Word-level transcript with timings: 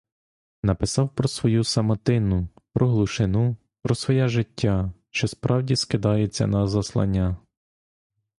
Написав 0.63 1.15
про 1.15 1.27
свою 1.27 1.63
самотину, 1.63 2.47
про 2.73 2.89
глушину, 2.89 3.57
про 3.81 3.95
своє 3.95 4.27
життя, 4.27 4.91
що 5.09 5.27
справді 5.27 5.75
скидається 5.75 6.47
на 6.47 6.67
заслання. 6.67 7.37